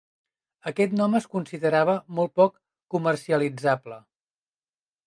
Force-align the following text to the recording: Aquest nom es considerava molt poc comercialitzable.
Aquest 0.71 0.95
nom 1.01 1.17
es 1.19 1.27
considerava 1.33 1.95
molt 2.21 2.35
poc 2.43 2.59
comercialitzable. 2.97 4.05